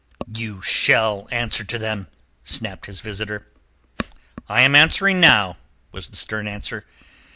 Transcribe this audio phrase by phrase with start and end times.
[0.33, 2.07] "You shall answer to them,"
[2.43, 3.45] snapped his visitor.
[4.49, 5.57] "I am answering now,"
[5.91, 6.87] was the stern answer.